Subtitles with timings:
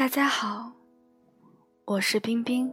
[0.00, 0.72] 大家好，
[1.84, 2.72] 我是冰冰。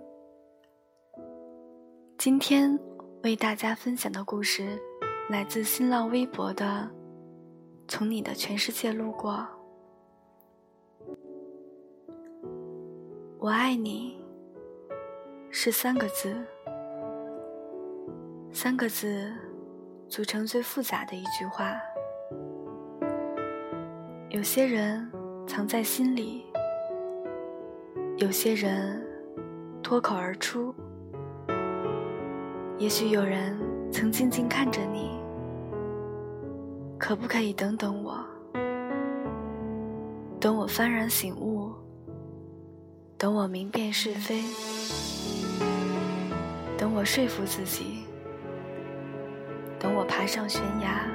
[2.18, 2.80] 今天
[3.22, 4.82] 为大家分享的故事
[5.30, 6.90] 来自新浪微博的
[7.86, 9.46] “从你的全世界路过”。
[13.40, 14.18] 我爱你
[15.52, 16.34] 是三个字，
[18.54, 19.34] 三个字
[20.08, 21.78] 组成最复杂的一句话。
[24.30, 25.12] 有些人
[25.46, 26.46] 藏在心里，
[28.18, 29.00] 有些人
[29.84, 30.74] 脱口而出。
[32.80, 33.56] 也许有人
[33.92, 35.12] 曾静静看着你，
[36.98, 38.18] 可不可以等等我？
[40.40, 41.72] 等我幡然醒悟，
[43.20, 44.42] 等我明辨是非，
[46.76, 48.04] 等我说服自己，
[49.78, 51.06] 等我爬上悬崖，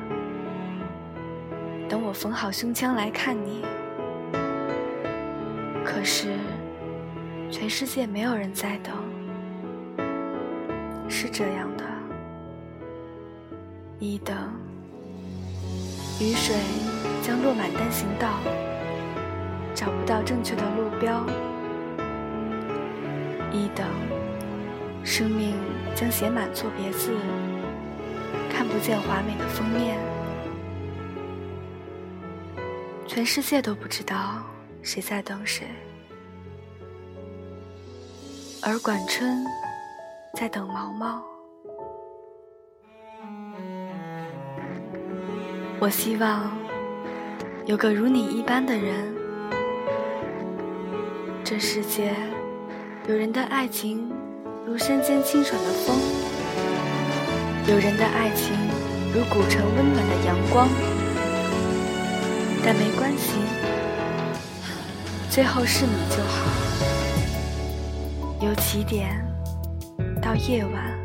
[1.88, 3.64] 等我缝好胸腔来看你。
[5.84, 6.36] 可是，
[7.52, 8.96] 全世界没有人在等。
[11.06, 11.84] 是这样的，
[14.00, 14.34] 一等，
[16.18, 16.56] 雨水
[17.22, 18.40] 将落满单行道，
[19.74, 21.22] 找不到正确的路标；
[23.52, 23.86] 一等，
[25.04, 25.54] 生命
[25.94, 27.12] 将写满错别字，
[28.50, 29.98] 看不见华美的封面。
[33.06, 34.42] 全世界都不知道
[34.82, 35.66] 谁在等谁，
[38.64, 39.44] 而管春。
[40.34, 41.20] 在等毛毛。
[45.80, 46.56] 我希望
[47.66, 49.14] 有个如你一般的人。
[51.42, 52.14] 这世界
[53.08, 54.10] 有人的爱情
[54.64, 55.96] 如山间清爽的风，
[57.66, 58.54] 有人的爱情
[59.12, 60.68] 如古城温暖的阳光。
[62.64, 63.34] 但没关系，
[65.28, 66.71] 最后是你就好。
[68.42, 69.24] 由起点。
[70.20, 70.98] 到夜晚，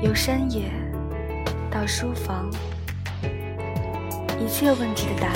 [0.00, 0.70] 由山野
[1.70, 2.48] 到书房，
[4.38, 5.34] 一切问题的答案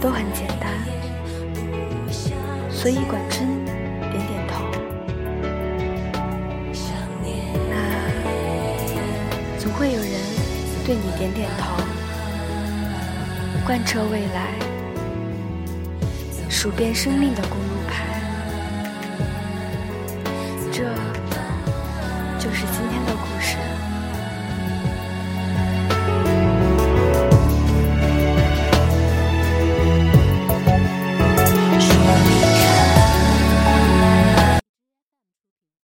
[0.00, 0.70] 都很简单，
[2.70, 3.46] 所以管春
[4.10, 4.64] 点点头。
[7.70, 7.76] 那
[9.58, 10.10] 总会有人
[10.86, 11.76] 对你点点头，
[13.66, 14.54] 贯彻未来，
[16.48, 18.13] 数遍生命的公路牌。
[20.76, 20.82] 这
[22.36, 23.13] 就是今天的